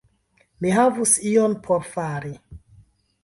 Mi 0.63 0.71
havus 0.77 1.13
ion 1.33 1.53
por 1.67 1.85
fari. 1.91 2.31